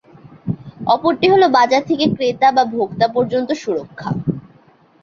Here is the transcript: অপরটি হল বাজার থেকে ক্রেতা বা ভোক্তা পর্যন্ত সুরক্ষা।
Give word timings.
অপরটি 0.87 1.25
হল 1.33 1.43
বাজার 1.57 1.83
থেকে 1.89 2.05
ক্রেতা 2.15 2.47
বা 2.51 2.63
ভোক্তা 2.73 3.07
পর্যন্ত 3.15 3.49
সুরক্ষা। 3.61 4.09